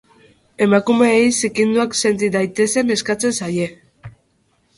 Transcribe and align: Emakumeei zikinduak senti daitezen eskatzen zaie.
Emakumeei 0.65 1.27
zikinduak 1.39 1.93
senti 1.99 2.31
daitezen 2.37 2.95
eskatzen 2.97 3.37
zaie. 3.43 3.71